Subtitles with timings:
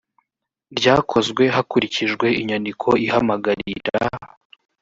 [0.77, 3.97] ryakozwe hakurikijwe inyandiko ihamagarira